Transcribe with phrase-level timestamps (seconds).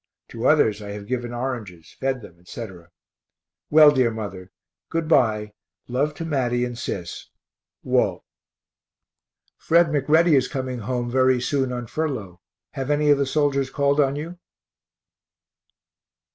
[0.29, 2.89] To others I have given oranges, fed them, etc.
[3.69, 4.49] Well, dear mother,
[4.89, 5.53] good bye
[5.87, 7.29] love to Matty and Sis.
[7.83, 8.23] WALT.
[9.59, 12.41] Fred McReady is coming home very soon on furlough
[12.71, 14.39] have any of the soldiers called on you?